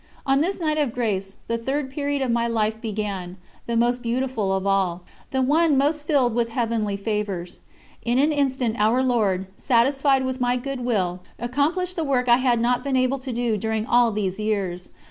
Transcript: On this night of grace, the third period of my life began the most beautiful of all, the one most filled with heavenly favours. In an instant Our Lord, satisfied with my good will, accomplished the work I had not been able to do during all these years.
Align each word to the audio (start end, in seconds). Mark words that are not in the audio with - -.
On 0.25 0.41
this 0.41 0.59
night 0.59 0.79
of 0.79 0.95
grace, 0.95 1.35
the 1.47 1.59
third 1.59 1.91
period 1.91 2.23
of 2.23 2.31
my 2.31 2.47
life 2.47 2.81
began 2.81 3.37
the 3.67 3.75
most 3.75 4.01
beautiful 4.01 4.51
of 4.51 4.65
all, 4.65 5.03
the 5.29 5.43
one 5.43 5.77
most 5.77 6.07
filled 6.07 6.33
with 6.33 6.49
heavenly 6.49 6.97
favours. 6.97 7.59
In 8.03 8.17
an 8.17 8.31
instant 8.31 8.77
Our 8.79 9.03
Lord, 9.03 9.45
satisfied 9.55 10.25
with 10.25 10.41
my 10.41 10.55
good 10.57 10.79
will, 10.79 11.19
accomplished 11.37 11.97
the 11.97 12.03
work 12.03 12.27
I 12.27 12.37
had 12.37 12.59
not 12.59 12.83
been 12.83 12.97
able 12.97 13.19
to 13.19 13.31
do 13.31 13.57
during 13.57 13.85
all 13.85 14.11
these 14.11 14.39
years. 14.39 14.89